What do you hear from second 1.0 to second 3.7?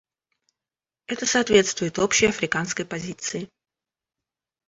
Это соответствует общей африканской позиции.